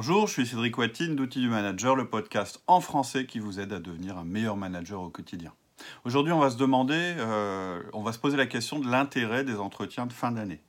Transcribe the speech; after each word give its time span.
Bonjour, 0.00 0.28
je 0.28 0.32
suis 0.32 0.46
Cédric 0.46 0.78
Watine 0.78 1.16
d'Outils 1.16 1.40
du 1.40 1.48
Manager, 1.48 1.96
le 1.96 2.08
podcast 2.08 2.62
en 2.68 2.80
français 2.80 3.26
qui 3.26 3.40
vous 3.40 3.58
aide 3.58 3.72
à 3.72 3.80
devenir 3.80 4.16
un 4.16 4.22
meilleur 4.22 4.56
manager 4.56 5.02
au 5.02 5.10
quotidien. 5.10 5.52
Aujourd'hui, 6.04 6.32
on 6.32 6.38
va 6.38 6.50
se 6.50 6.56
demander, 6.56 7.16
euh, 7.18 7.82
on 7.92 8.04
va 8.04 8.12
se 8.12 8.20
poser 8.20 8.36
la 8.36 8.46
question 8.46 8.78
de 8.78 8.88
l'intérêt 8.88 9.42
des 9.42 9.56
entretiens 9.56 10.06
de 10.06 10.12
fin 10.12 10.30
d'année. 10.30 10.60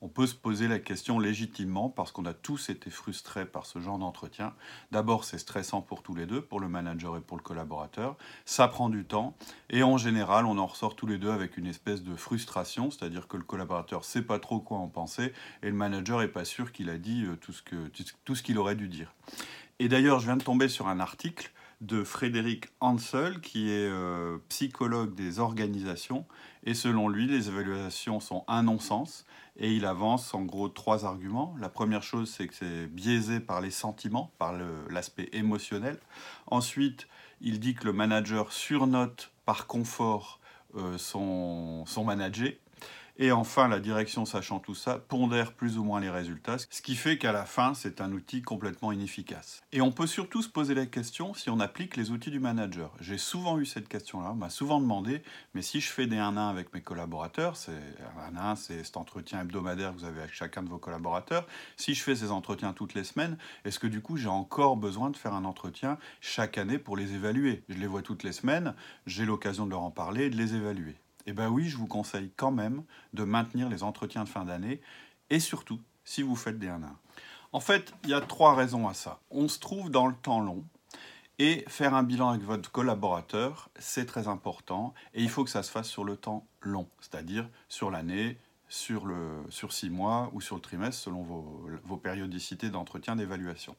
On 0.00 0.08
peut 0.08 0.26
se 0.26 0.34
poser 0.34 0.68
la 0.68 0.78
question 0.78 1.18
légitimement 1.18 1.88
parce 1.88 2.12
qu'on 2.12 2.26
a 2.26 2.34
tous 2.34 2.68
été 2.68 2.90
frustrés 2.90 3.46
par 3.46 3.66
ce 3.66 3.78
genre 3.78 3.98
d'entretien. 3.98 4.54
D'abord, 4.90 5.24
c'est 5.24 5.38
stressant 5.38 5.82
pour 5.82 6.02
tous 6.02 6.14
les 6.14 6.26
deux, 6.26 6.42
pour 6.42 6.60
le 6.60 6.68
manager 6.68 7.16
et 7.16 7.20
pour 7.20 7.36
le 7.36 7.42
collaborateur. 7.42 8.16
Ça 8.44 8.68
prend 8.68 8.88
du 8.88 9.04
temps 9.04 9.36
et 9.70 9.82
en 9.82 9.96
général, 9.96 10.46
on 10.46 10.58
en 10.58 10.66
ressort 10.66 10.96
tous 10.96 11.06
les 11.06 11.18
deux 11.18 11.30
avec 11.30 11.56
une 11.56 11.66
espèce 11.66 12.02
de 12.02 12.16
frustration, 12.16 12.90
c'est-à-dire 12.90 13.28
que 13.28 13.36
le 13.36 13.44
collaborateur 13.44 14.00
ne 14.00 14.04
sait 14.04 14.22
pas 14.22 14.38
trop 14.38 14.60
quoi 14.60 14.78
en 14.78 14.88
penser 14.88 15.32
et 15.62 15.66
le 15.66 15.76
manager 15.76 16.20
n'est 16.20 16.28
pas 16.28 16.44
sûr 16.44 16.72
qu'il 16.72 16.90
a 16.90 16.98
dit 16.98 17.24
euh, 17.24 17.36
tout 17.36 17.52
ce, 17.52 17.62
que, 17.62 17.90
tout 18.24 18.34
ce 18.34 18.42
qu'il 18.42 18.58
aurait 18.58 18.76
dû 18.76 18.88
dire. 18.88 19.12
Et 19.78 19.88
d'ailleurs, 19.88 20.20
je 20.20 20.26
viens 20.26 20.36
de 20.36 20.44
tomber 20.44 20.68
sur 20.68 20.88
un 20.88 21.00
article 21.00 21.52
de 21.82 22.04
Frédéric 22.04 22.68
Hansel, 22.80 23.40
qui 23.40 23.68
est 23.68 23.90
euh, 23.90 24.38
psychologue 24.48 25.14
des 25.14 25.40
organisations. 25.40 26.24
Et 26.64 26.74
selon 26.74 27.08
lui, 27.08 27.26
les 27.26 27.48
évaluations 27.48 28.20
sont 28.20 28.44
un 28.46 28.62
non-sens. 28.62 29.26
Et 29.56 29.74
il 29.74 29.84
avance 29.84 30.32
en 30.32 30.42
gros 30.42 30.68
trois 30.68 31.04
arguments. 31.04 31.54
La 31.60 31.68
première 31.68 32.04
chose, 32.04 32.30
c'est 32.30 32.46
que 32.46 32.54
c'est 32.54 32.86
biaisé 32.86 33.40
par 33.40 33.60
les 33.60 33.72
sentiments, 33.72 34.32
par 34.38 34.54
l'aspect 34.88 35.28
émotionnel. 35.32 35.98
Ensuite, 36.46 37.08
il 37.40 37.58
dit 37.58 37.74
que 37.74 37.84
le 37.84 37.92
manager 37.92 38.52
surnote 38.52 39.32
par 39.44 39.66
confort 39.66 40.40
euh, 40.76 40.96
son, 40.98 41.84
son 41.86 42.04
manager. 42.04 42.52
Et 43.18 43.30
enfin, 43.30 43.68
la 43.68 43.78
direction, 43.78 44.24
sachant 44.24 44.58
tout 44.58 44.74
ça, 44.74 44.98
pondère 44.98 45.52
plus 45.52 45.76
ou 45.76 45.84
moins 45.84 46.00
les 46.00 46.08
résultats, 46.08 46.56
ce 46.58 46.80
qui 46.80 46.96
fait 46.96 47.18
qu'à 47.18 47.30
la 47.32 47.44
fin, 47.44 47.74
c'est 47.74 48.00
un 48.00 48.10
outil 48.12 48.40
complètement 48.40 48.90
inefficace. 48.90 49.60
Et 49.70 49.82
on 49.82 49.92
peut 49.92 50.06
surtout 50.06 50.40
se 50.40 50.48
poser 50.48 50.74
la 50.74 50.86
question 50.86 51.34
si 51.34 51.50
on 51.50 51.60
applique 51.60 51.96
les 51.96 52.10
outils 52.10 52.30
du 52.30 52.40
manager. 52.40 52.90
J'ai 53.00 53.18
souvent 53.18 53.58
eu 53.58 53.66
cette 53.66 53.88
question-là, 53.88 54.30
on 54.32 54.36
m'a 54.36 54.48
souvent 54.48 54.80
demandé, 54.80 55.22
mais 55.52 55.60
si 55.60 55.80
je 55.80 55.90
fais 55.90 56.06
des 56.06 56.16
1-1 56.16 56.48
avec 56.48 56.72
mes 56.72 56.80
collaborateurs, 56.80 57.56
c'est 57.56 57.72
un 58.16 58.36
1 58.36 58.56
c'est 58.56 58.82
cet 58.82 58.96
entretien 58.96 59.42
hebdomadaire 59.42 59.92
que 59.92 59.98
vous 59.98 60.04
avez 60.04 60.20
avec 60.20 60.32
chacun 60.32 60.62
de 60.62 60.70
vos 60.70 60.78
collaborateurs, 60.78 61.46
si 61.76 61.94
je 61.94 62.02
fais 62.02 62.16
ces 62.16 62.30
entretiens 62.30 62.72
toutes 62.72 62.94
les 62.94 63.04
semaines, 63.04 63.36
est-ce 63.66 63.78
que 63.78 63.86
du 63.86 64.00
coup 64.00 64.16
j'ai 64.16 64.28
encore 64.28 64.76
besoin 64.78 65.10
de 65.10 65.16
faire 65.18 65.34
un 65.34 65.44
entretien 65.44 65.98
chaque 66.20 66.56
année 66.56 66.78
pour 66.78 66.96
les 66.96 67.12
évaluer? 67.12 67.62
Je 67.68 67.76
les 67.76 67.86
vois 67.86 68.02
toutes 68.02 68.22
les 68.22 68.32
semaines, 68.32 68.74
j'ai 69.06 69.26
l'occasion 69.26 69.66
de 69.66 69.70
leur 69.70 69.82
en 69.82 69.90
parler 69.90 70.24
et 70.24 70.30
de 70.30 70.36
les 70.36 70.54
évaluer. 70.54 71.01
Eh 71.26 71.32
bien 71.32 71.48
oui, 71.48 71.68
je 71.68 71.76
vous 71.76 71.86
conseille 71.86 72.30
quand 72.36 72.50
même 72.50 72.84
de 73.12 73.24
maintenir 73.24 73.68
les 73.68 73.82
entretiens 73.82 74.24
de 74.24 74.28
fin 74.28 74.44
d'année, 74.44 74.80
et 75.30 75.40
surtout 75.40 75.80
si 76.04 76.22
vous 76.22 76.36
faites 76.36 76.58
des 76.58 76.68
1 76.68 76.82
1. 76.82 76.96
En 77.52 77.60
fait, 77.60 77.92
il 78.04 78.10
y 78.10 78.14
a 78.14 78.20
trois 78.20 78.54
raisons 78.54 78.88
à 78.88 78.94
ça. 78.94 79.20
On 79.30 79.46
se 79.48 79.58
trouve 79.58 79.90
dans 79.90 80.06
le 80.06 80.14
temps 80.14 80.40
long, 80.40 80.64
et 81.38 81.64
faire 81.68 81.94
un 81.94 82.02
bilan 82.02 82.30
avec 82.30 82.42
votre 82.42 82.70
collaborateur, 82.70 83.68
c'est 83.78 84.06
très 84.06 84.28
important, 84.28 84.94
et 85.14 85.22
il 85.22 85.28
faut 85.28 85.44
que 85.44 85.50
ça 85.50 85.62
se 85.62 85.70
fasse 85.70 85.88
sur 85.88 86.04
le 86.04 86.16
temps 86.16 86.46
long, 86.60 86.88
c'est-à-dire 87.00 87.48
sur 87.68 87.90
l'année, 87.90 88.38
sur, 88.72 89.04
le, 89.04 89.44
sur 89.50 89.70
six 89.70 89.90
mois 89.90 90.30
ou 90.32 90.40
sur 90.40 90.56
le 90.56 90.62
trimestre 90.62 91.02
selon 91.02 91.22
vos, 91.22 91.66
vos 91.84 91.98
périodicités 91.98 92.70
d'entretien 92.70 93.16
d'évaluation. 93.16 93.76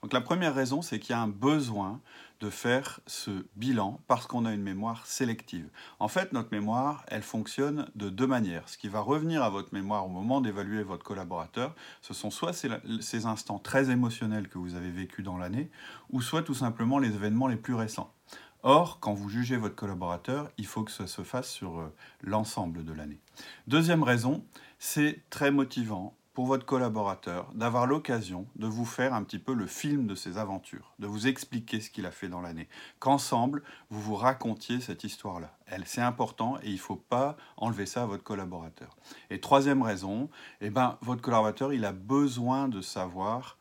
Donc 0.00 0.12
la 0.12 0.20
première 0.20 0.54
raison, 0.54 0.80
c'est 0.80 1.00
qu'il 1.00 1.10
y 1.10 1.18
a 1.18 1.20
un 1.20 1.26
besoin 1.26 2.00
de 2.38 2.48
faire 2.48 3.00
ce 3.08 3.44
bilan 3.56 4.00
parce 4.06 4.28
qu'on 4.28 4.44
a 4.44 4.52
une 4.52 4.62
mémoire 4.62 5.04
sélective. 5.06 5.68
En 5.98 6.06
fait, 6.06 6.32
notre 6.32 6.52
mémoire, 6.52 7.04
elle 7.08 7.22
fonctionne 7.22 7.90
de 7.96 8.10
deux 8.10 8.28
manières. 8.28 8.68
Ce 8.68 8.78
qui 8.78 8.86
va 8.86 9.00
revenir 9.00 9.42
à 9.42 9.50
votre 9.50 9.74
mémoire 9.74 10.06
au 10.06 10.08
moment 10.08 10.40
d'évaluer 10.40 10.84
votre 10.84 11.04
collaborateur, 11.04 11.74
ce 12.00 12.14
sont 12.14 12.30
soit 12.30 12.52
ces, 12.52 13.26
instants 13.26 13.58
très 13.58 13.90
émotionnels 13.90 14.48
que 14.48 14.58
vous 14.58 14.76
avez 14.76 14.92
vécus 14.92 15.24
dans 15.24 15.36
l'année, 15.36 15.68
ou 16.10 16.22
soit 16.22 16.42
tout 16.42 16.54
simplement 16.54 17.00
les 17.00 17.12
événements 17.12 17.48
les 17.48 17.56
plus 17.56 17.74
récents. 17.74 18.14
Or, 18.62 18.98
quand 19.00 19.14
vous 19.14 19.28
jugez 19.28 19.56
votre 19.56 19.76
collaborateur, 19.76 20.50
il 20.58 20.66
faut 20.66 20.82
que 20.82 20.90
ça 20.90 21.06
se 21.06 21.22
fasse 21.22 21.48
sur 21.48 21.78
euh, 21.78 21.94
l'ensemble 22.22 22.84
de 22.84 22.92
l'année. 22.92 23.20
Deuxième 23.68 24.02
raison, 24.02 24.44
c'est 24.78 25.20
très 25.30 25.52
motivant 25.52 26.14
pour 26.38 26.46
votre 26.46 26.66
collaborateur 26.66 27.50
d'avoir 27.54 27.86
l'occasion 27.86 28.46
de 28.56 28.68
vous 28.68 28.84
faire 28.84 29.12
un 29.12 29.24
petit 29.24 29.40
peu 29.40 29.54
le 29.54 29.66
film 29.66 30.06
de 30.06 30.14
ses 30.14 30.38
aventures, 30.38 30.92
de 31.00 31.08
vous 31.08 31.26
expliquer 31.26 31.80
ce 31.80 31.90
qu'il 31.90 32.06
a 32.06 32.12
fait 32.12 32.28
dans 32.28 32.40
l'année, 32.40 32.68
qu'ensemble, 33.00 33.62
vous 33.90 34.00
vous 34.00 34.14
racontiez 34.14 34.80
cette 34.80 35.02
histoire-là. 35.02 35.56
Elle, 35.66 35.84
c'est 35.86 36.00
important 36.00 36.56
et 36.62 36.68
il 36.68 36.74
ne 36.74 36.78
faut 36.78 36.94
pas 36.94 37.36
enlever 37.56 37.86
ça 37.86 38.04
à 38.04 38.06
votre 38.06 38.22
collaborateur. 38.22 38.96
Et 39.30 39.40
troisième 39.40 39.82
raison, 39.82 40.30
eh 40.60 40.70
ben, 40.70 40.96
votre 41.00 41.22
collaborateur, 41.22 41.72
il 41.72 41.84
a 41.84 41.92
besoin 41.92 42.68
de 42.68 42.82
savoir 42.82 43.58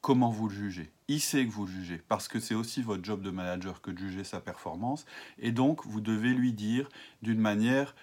comment 0.00 0.30
vous 0.30 0.48
le 0.48 0.54
jugez. 0.54 0.92
Il 1.08 1.20
sait 1.20 1.44
que 1.44 1.50
vous 1.50 1.66
le 1.66 1.72
jugez, 1.72 2.00
parce 2.08 2.28
que 2.28 2.40
c'est 2.40 2.54
aussi 2.54 2.82
votre 2.82 3.04
job 3.04 3.22
de 3.22 3.30
manager 3.30 3.80
que 3.80 3.90
de 3.90 3.98
juger 3.98 4.24
sa 4.24 4.40
performance, 4.40 5.04
et 5.38 5.52
donc 5.52 5.86
vous 5.86 6.00
devez 6.00 6.32
lui 6.32 6.52
dire 6.52 6.88
d'une 7.22 7.40
manière 7.40 7.94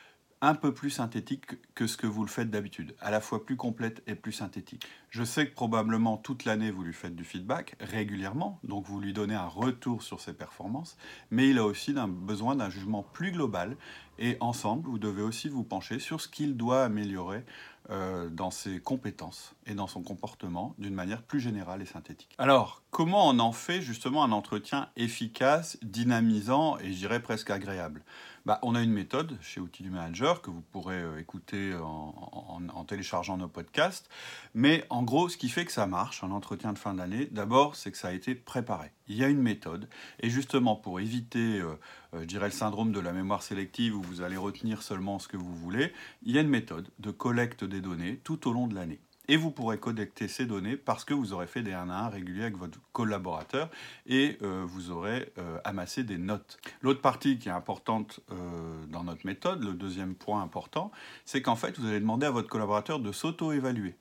un 0.42 0.54
peu 0.54 0.72
plus 0.72 0.92
synthétique 0.92 1.46
que 1.74 1.88
ce 1.88 1.98
que 1.98 2.06
vous 2.06 2.24
le 2.24 2.30
faites 2.30 2.52
d'habitude, 2.52 2.96
à 3.00 3.10
la 3.10 3.22
fois 3.22 3.44
plus 3.44 3.56
complète 3.56 4.04
et 4.06 4.14
plus 4.14 4.34
synthétique. 4.34 4.86
Je 5.10 5.24
sais 5.24 5.48
que 5.48 5.56
probablement 5.56 6.18
toute 6.18 6.46
l'année 6.46 6.70
vous 6.70 6.84
lui 6.84 6.94
faites 6.94 7.16
du 7.16 7.24
feedback 7.24 7.76
régulièrement, 7.80 8.60
donc 8.64 8.86
vous 8.86 9.00
lui 9.00 9.14
donnez 9.14 9.34
un 9.34 9.48
retour 9.48 10.04
sur 10.04 10.22
ses 10.22 10.34
performances, 10.34 10.96
mais 11.32 11.50
il 11.50 11.58
a 11.58 11.66
aussi 11.66 11.96
besoin 12.08 12.56
d'un 12.56 12.70
jugement 12.70 13.02
plus 13.02 13.32
global 13.32 13.78
et 14.20 14.38
ensemble 14.40 14.88
vous 14.88 15.00
devez 15.00 15.24
aussi 15.24 15.50
vous 15.50 15.64
pencher 15.64 15.98
sur 15.98 16.22
ce 16.22 16.28
qu'il 16.28 16.56
doit 16.56 16.84
améliorer 16.84 17.44
euh, 17.90 18.30
dans 18.30 18.52
ses 18.52 18.80
compétences 18.80 19.56
et 19.66 19.74
dans 19.74 19.88
son 19.88 20.02
comportement 20.02 20.76
d'une 20.78 20.94
manière 20.94 21.22
plus 21.22 21.40
générale 21.40 21.82
et 21.82 21.86
synthétique. 21.86 22.36
Alors, 22.38 22.82
comment 22.92 23.30
on 23.30 23.40
en 23.40 23.54
fait 23.54 23.82
justement 23.82 24.24
un 24.24 24.32
entretien 24.32 24.90
efficace, 24.98 25.78
dynamisant 25.82 26.78
et 26.80 26.92
je 26.92 26.98
dirais 26.98 27.22
presque 27.22 27.50
agréable? 27.50 28.04
Bah, 28.46 28.60
On 28.62 28.76
a 28.76 28.82
une 28.82 28.94
méthode 28.94 29.38
chez 29.42 29.60
Outils 29.60 29.84
du 29.84 29.90
Manager 29.90 30.42
que 30.42 30.50
vous 30.50 30.62
pourrez 30.62 31.02
euh, 31.02 31.20
écouter 31.20 31.74
en, 31.76 32.86
téléchargeant 32.86 33.36
nos 33.36 33.50
podcasts. 33.50 34.10
Mais 34.54 34.86
en 34.90 35.04
gros, 35.04 35.28
ce 35.28 35.36
qui 35.36 35.50
fait 35.50 35.66
que 35.66 35.72
ça 35.74 35.86
marche, 35.86 36.24
un 36.24 36.32
entretien 36.32 36.72
de 36.72 36.78
fin 36.78 36.94
d'année, 36.94 37.28
d'abord, 37.32 37.76
c'est 37.76 37.92
que 37.92 37.98
ça 37.98 38.08
a 38.08 38.14
été 38.14 38.36
préparé. 38.36 38.92
Il 39.08 39.18
y 39.18 39.24
a 39.26 39.28
une 39.28 39.42
méthode. 39.42 39.90
Et 40.22 40.30
justement, 40.30 40.78
pour 40.78 41.02
éviter, 41.02 41.60
euh, 41.60 41.76
je 42.22 42.26
dirais, 42.26 42.48
le 42.48 42.52
syndrome 42.52 42.92
de 42.92 43.00
la 43.00 43.12
mémoire 43.12 43.44
sélective 43.44 43.96
où 43.96 44.02
vous 44.02 44.22
allez 44.22 44.38
retenir 44.38 44.82
seulement 44.82 45.20
ce 45.20 45.28
que 45.28 45.38
vous 45.38 45.56
voulez, 45.56 45.92
il 46.24 46.36
y 46.36 46.38
a 46.38 46.42
une 46.42 46.50
méthode 46.50 46.88
de 47.00 47.12
collecte 47.12 47.64
des 47.64 47.82
données 47.82 48.20
tout 48.24 48.48
au 48.48 48.54
long 48.54 48.68
de 48.68 48.76
l'année. 48.76 49.00
Et 49.30 49.36
vous 49.36 49.52
pourrez 49.52 49.78
collecter 49.78 50.28
ces 50.28 50.46
données 50.46 50.78
parce 50.78 51.04
que 51.04 51.14
vous 51.14 51.34
aurez 51.34 51.48
fait 51.48 51.62
des 51.62 51.74
1 51.74 51.90
à 51.90 52.06
1 52.06 52.10
réguliers 52.10 52.44
avec 52.44 52.58
votre 52.58 52.80
collaborateur 52.94 53.70
et 54.06 54.38
euh, 54.42 54.64
vous 54.66 54.90
aurez 54.90 55.34
euh, 55.38 55.60
amassé 55.66 56.04
des 56.04 56.18
notes. 56.18 56.58
L'autre 56.82 57.02
partie 57.02 57.38
qui 57.38 57.50
est 57.50 57.52
importante 57.52 58.22
euh, 58.32 58.86
dans 58.88 59.04
notre 59.04 59.26
méthode, 59.26 59.64
le 59.64 59.74
deuxième 59.74 60.16
point 60.16 60.42
important, 60.42 60.92
c'est 61.26 61.42
qu'en 61.42 61.58
fait, 61.58 61.78
vous 61.78 61.88
allez 61.88 62.00
demander 62.00 62.26
à 62.26 62.32
votre 62.32 62.48
collaborateur 62.48 63.00
de 63.00 63.12
s'auto-évaluer. 63.12 63.96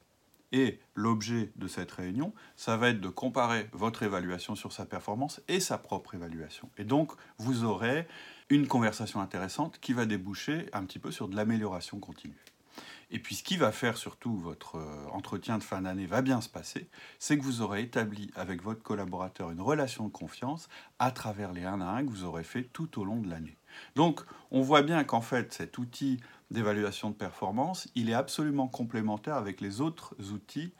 Et 0.56 0.80
l'objet 0.94 1.52
de 1.56 1.68
cette 1.68 1.92
réunion, 1.92 2.32
ça 2.56 2.78
va 2.78 2.88
être 2.88 3.00
de 3.02 3.10
comparer 3.10 3.68
votre 3.72 4.04
évaluation 4.04 4.54
sur 4.54 4.72
sa 4.72 4.86
performance 4.86 5.42
et 5.48 5.60
sa 5.60 5.76
propre 5.76 6.14
évaluation. 6.14 6.70
Et 6.78 6.84
donc, 6.84 7.12
vous 7.36 7.64
aurez 7.64 8.08
une 8.48 8.66
conversation 8.66 9.20
intéressante 9.20 9.78
qui 9.82 9.92
va 9.92 10.06
déboucher 10.06 10.70
un 10.72 10.86
petit 10.86 10.98
peu 10.98 11.10
sur 11.10 11.28
de 11.28 11.36
l'amélioration 11.36 12.00
continue. 12.00 12.42
Et 13.10 13.18
puis 13.18 13.34
ce 13.34 13.42
qui 13.42 13.58
va 13.58 13.70
faire 13.70 13.98
surtout 13.98 14.36
votre 14.36 14.78
euh, 14.78 15.06
entretien 15.12 15.58
de 15.58 15.62
fin 15.62 15.82
d'année 15.82 16.06
va 16.06 16.22
bien 16.22 16.40
se 16.40 16.48
passer, 16.48 16.88
c'est 17.18 17.38
que 17.38 17.44
vous 17.44 17.62
aurez 17.62 17.82
établi 17.82 18.30
avec 18.34 18.62
votre 18.62 18.82
collaborateur 18.82 19.50
une 19.50 19.60
relation 19.60 20.06
de 20.06 20.12
confiance 20.12 20.68
à 20.98 21.12
travers 21.12 21.52
les 21.52 21.64
1 21.64 21.80
à 21.80 21.84
1 21.84 22.06
que 22.06 22.10
vous 22.10 22.24
aurez 22.24 22.42
fait 22.42 22.64
tout 22.64 22.98
au 22.98 23.04
long 23.04 23.20
de 23.20 23.28
l'année. 23.28 23.56
Donc 23.94 24.22
on 24.50 24.62
voit 24.62 24.82
bien 24.82 25.04
qu'en 25.04 25.20
fait 25.20 25.52
cet 25.52 25.78
outil 25.78 26.18
d'évaluation 26.50 27.10
de 27.10 27.14
performance, 27.14 27.88
il 27.94 28.10
est 28.10 28.14
absolument 28.14 28.68
complémentaire 28.68 29.36
avec 29.36 29.60
les 29.60 29.80
autres 29.80 30.14
outils 30.32 30.72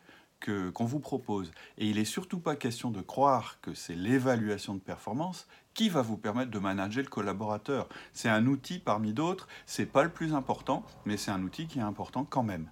qu'on 0.44 0.84
vous 0.84 1.00
propose. 1.00 1.50
Et 1.78 1.88
il 1.88 1.96
n'est 1.96 2.04
surtout 2.04 2.38
pas 2.38 2.56
question 2.56 2.90
de 2.90 3.00
croire 3.00 3.58
que 3.62 3.74
c'est 3.74 3.94
l'évaluation 3.94 4.74
de 4.74 4.80
performance 4.80 5.46
qui 5.74 5.88
va 5.88 6.02
vous 6.02 6.16
permettre 6.16 6.50
de 6.50 6.58
manager 6.58 7.02
le 7.02 7.10
collaborateur. 7.10 7.88
C'est 8.12 8.28
un 8.28 8.46
outil 8.46 8.78
parmi 8.78 9.12
d'autres, 9.12 9.48
c'est 9.66 9.86
pas 9.86 10.04
le 10.04 10.10
plus 10.10 10.34
important, 10.34 10.84
mais 11.04 11.16
c'est 11.16 11.30
un 11.30 11.42
outil 11.42 11.66
qui 11.66 11.78
est 11.78 11.82
important 11.82 12.24
quand 12.24 12.42
même. 12.42 12.70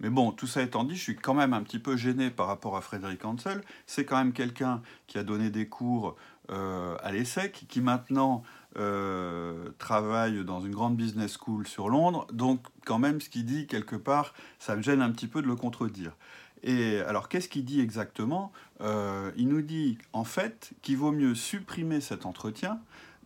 Mais 0.00 0.10
bon, 0.10 0.30
tout 0.30 0.46
ça 0.46 0.62
étant 0.62 0.84
dit, 0.84 0.94
je 0.94 1.02
suis 1.02 1.16
quand 1.16 1.34
même 1.34 1.52
un 1.52 1.62
petit 1.62 1.80
peu 1.80 1.96
gêné 1.96 2.30
par 2.30 2.46
rapport 2.46 2.76
à 2.76 2.80
Frédéric 2.80 3.24
Hansel. 3.24 3.62
C'est 3.86 4.04
quand 4.04 4.16
même 4.16 4.32
quelqu'un 4.32 4.82
qui 5.08 5.18
a 5.18 5.24
donné 5.24 5.50
des 5.50 5.68
cours 5.68 6.14
euh, 6.50 6.96
à 7.02 7.10
l'ESSEC, 7.10 7.66
qui 7.68 7.80
maintenant 7.80 8.44
euh, 8.76 9.70
travaille 9.78 10.44
dans 10.44 10.60
une 10.60 10.72
grande 10.72 10.96
business 10.96 11.38
school 11.38 11.66
sur 11.66 11.88
Londres. 11.88 12.26
Donc 12.32 12.66
quand 12.84 12.98
même, 12.98 13.20
ce 13.20 13.28
qu'il 13.28 13.44
dit, 13.44 13.66
quelque 13.66 13.96
part, 13.96 14.34
ça 14.58 14.76
me 14.76 14.82
gêne 14.82 15.02
un 15.02 15.10
petit 15.10 15.26
peu 15.26 15.42
de 15.42 15.46
le 15.46 15.56
contredire. 15.56 16.16
Et 16.62 16.98
alors, 17.00 17.28
qu'est-ce 17.28 17.48
qu'il 17.48 17.64
dit 17.64 17.80
exactement? 17.80 18.52
Euh, 18.80 19.30
Il 19.36 19.48
nous 19.48 19.62
dit 19.62 19.98
en 20.12 20.24
fait 20.24 20.72
qu'il 20.82 20.96
vaut 20.96 21.12
mieux 21.12 21.34
supprimer 21.34 22.00
cet 22.00 22.26
entretien 22.26 22.80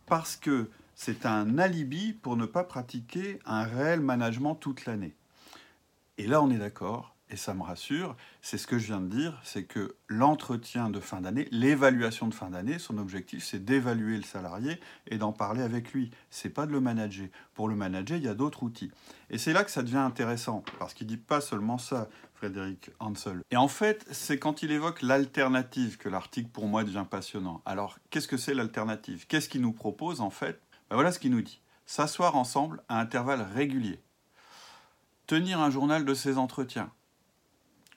parce 0.06 0.36
que 0.36 0.70
c'est 0.94 1.26
un 1.26 1.58
alibi 1.58 2.12
pour 2.12 2.36
ne 2.36 2.46
pas 2.46 2.64
pratiquer 2.64 3.38
un 3.46 3.64
réel 3.64 4.00
management 4.00 4.54
toute 4.54 4.84
l'année. 4.86 5.14
Et 6.18 6.26
là, 6.26 6.42
on 6.42 6.50
est 6.50 6.58
d'accord. 6.58 7.11
Et 7.32 7.36
ça 7.36 7.54
me 7.54 7.62
rassure, 7.62 8.14
c'est 8.42 8.58
ce 8.58 8.66
que 8.66 8.78
je 8.78 8.86
viens 8.88 9.00
de 9.00 9.08
dire, 9.08 9.40
c'est 9.42 9.64
que 9.64 9.96
l'entretien 10.06 10.90
de 10.90 11.00
fin 11.00 11.22
d'année, 11.22 11.48
l'évaluation 11.50 12.28
de 12.28 12.34
fin 12.34 12.50
d'année, 12.50 12.78
son 12.78 12.98
objectif, 12.98 13.42
c'est 13.42 13.64
d'évaluer 13.64 14.18
le 14.18 14.22
salarié 14.22 14.78
et 15.06 15.16
d'en 15.16 15.32
parler 15.32 15.62
avec 15.62 15.92
lui. 15.92 16.10
C'est 16.28 16.50
pas 16.50 16.66
de 16.66 16.72
le 16.72 16.80
manager. 16.80 17.28
Pour 17.54 17.68
le 17.68 17.74
manager, 17.74 18.18
il 18.18 18.24
y 18.24 18.28
a 18.28 18.34
d'autres 18.34 18.62
outils. 18.62 18.90
Et 19.30 19.38
c'est 19.38 19.54
là 19.54 19.64
que 19.64 19.70
ça 19.70 19.82
devient 19.82 19.96
intéressant, 19.96 20.62
parce 20.78 20.92
qu'il 20.92 21.06
dit 21.06 21.16
pas 21.16 21.40
seulement 21.40 21.78
ça, 21.78 22.08
Frédéric 22.34 22.90
Hansel. 23.00 23.40
Et 23.50 23.56
en 23.56 23.68
fait, 23.68 24.04
c'est 24.10 24.38
quand 24.38 24.62
il 24.62 24.70
évoque 24.70 25.00
l'alternative 25.00 25.96
que 25.96 26.10
l'article 26.10 26.50
pour 26.50 26.66
moi 26.66 26.84
devient 26.84 27.06
passionnant. 27.08 27.62
Alors, 27.64 27.98
qu'est-ce 28.10 28.28
que 28.28 28.36
c'est 28.36 28.52
l'alternative? 28.52 29.26
Qu'est-ce 29.26 29.48
qu'il 29.48 29.62
nous 29.62 29.72
propose 29.72 30.20
en 30.20 30.30
fait? 30.30 30.60
Ben 30.90 30.96
Voilà 30.96 31.12
ce 31.12 31.18
qu'il 31.18 31.30
nous 31.30 31.40
dit. 31.40 31.62
S'asseoir 31.86 32.36
ensemble 32.36 32.82
à 32.88 33.00
intervalles 33.00 33.46
réguliers. 33.54 34.00
Tenir 35.26 35.60
un 35.60 35.70
journal 35.70 36.04
de 36.04 36.14
ses 36.14 36.36
entretiens 36.36 36.90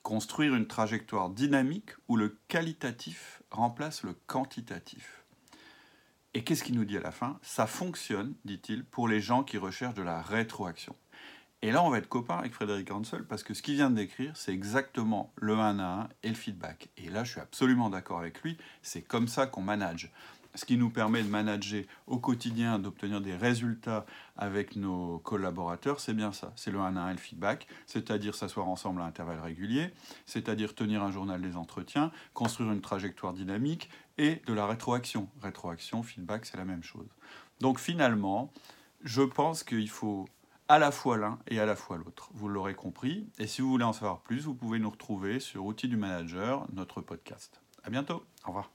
construire 0.05 0.53
une 0.53 0.67
trajectoire 0.67 1.31
dynamique 1.31 1.89
où 2.07 2.15
le 2.15 2.37
qualitatif 2.47 3.41
remplace 3.49 4.03
le 4.03 4.13
quantitatif. 4.27 5.25
Et 6.35 6.43
qu'est-ce 6.43 6.63
qu'il 6.63 6.75
nous 6.75 6.85
dit 6.85 6.97
à 6.97 7.01
la 7.01 7.11
fin? 7.11 7.39
Ça 7.41 7.65
fonctionne, 7.65 8.35
dit-il, 8.45 8.85
pour 8.85 9.07
les 9.07 9.19
gens 9.19 9.43
qui 9.43 9.57
recherchent 9.57 9.95
de 9.95 10.03
la 10.03 10.21
rétroaction. 10.21 10.95
Et 11.63 11.71
là, 11.71 11.83
on 11.83 11.89
va 11.89 11.97
être 11.97 12.07
copains 12.07 12.37
avec 12.37 12.53
Frédéric 12.53 12.91
Hansel 12.91 13.23
parce 13.23 13.41
que 13.41 13.55
ce 13.55 13.63
qu'il 13.63 13.73
vient 13.73 13.89
de 13.89 13.95
décrire, 13.95 14.37
c'est 14.37 14.53
exactement 14.53 15.33
le 15.37 15.55
1 15.55 15.79
à 15.79 16.01
1 16.01 16.09
et 16.21 16.29
le 16.29 16.35
feedback. 16.35 16.89
Et 16.97 17.09
là, 17.09 17.23
je 17.23 17.31
suis 17.31 17.41
absolument 17.41 17.89
d'accord 17.89 18.19
avec 18.19 18.43
lui, 18.43 18.59
c'est 18.83 19.01
comme 19.01 19.27
ça 19.27 19.47
qu'on 19.47 19.63
manage 19.63 20.13
ce 20.55 20.65
qui 20.65 20.77
nous 20.77 20.89
permet 20.89 21.23
de 21.23 21.29
manager 21.29 21.83
au 22.07 22.17
quotidien, 22.17 22.79
d'obtenir 22.79 23.21
des 23.21 23.35
résultats 23.35 24.05
avec 24.37 24.75
nos 24.75 25.19
collaborateurs, 25.19 25.99
c'est 25.99 26.13
bien 26.13 26.31
ça. 26.31 26.53
C'est 26.55 26.71
le 26.71 26.79
1 26.79 26.95
à 26.95 27.01
1 27.01 27.09
et 27.09 27.13
le 27.13 27.17
feedback, 27.19 27.67
c'est-à-dire 27.85 28.35
s'asseoir 28.35 28.67
ensemble 28.67 29.01
à 29.01 29.05
intervalles 29.05 29.39
réguliers, 29.39 29.93
c'est-à-dire 30.25 30.75
tenir 30.75 31.03
un 31.03 31.11
journal 31.11 31.41
des 31.41 31.55
entretiens, 31.55 32.11
construire 32.33 32.71
une 32.71 32.81
trajectoire 32.81 33.33
dynamique 33.33 33.89
et 34.17 34.41
de 34.47 34.53
la 34.53 34.65
rétroaction. 34.65 35.29
Rétroaction, 35.41 36.03
feedback, 36.03 36.45
c'est 36.45 36.57
la 36.57 36.65
même 36.65 36.83
chose. 36.83 37.07
Donc 37.59 37.79
finalement, 37.79 38.51
je 39.03 39.21
pense 39.21 39.63
qu'il 39.63 39.89
faut 39.89 40.27
à 40.67 40.79
la 40.79 40.91
fois 40.91 41.17
l'un 41.17 41.39
et 41.47 41.59
à 41.59 41.65
la 41.65 41.75
fois 41.75 41.97
l'autre. 41.97 42.29
Vous 42.33 42.47
l'aurez 42.47 42.75
compris. 42.75 43.27
Et 43.37 43.47
si 43.47 43.61
vous 43.61 43.69
voulez 43.69 43.83
en 43.83 43.93
savoir 43.93 44.21
plus, 44.21 44.45
vous 44.45 44.55
pouvez 44.55 44.79
nous 44.79 44.89
retrouver 44.89 45.39
sur 45.39 45.65
Outils 45.65 45.87
du 45.87 45.97
Manager, 45.97 46.65
notre 46.73 47.01
podcast. 47.01 47.61
À 47.83 47.89
bientôt. 47.89 48.25
Au 48.45 48.47
revoir. 48.47 48.74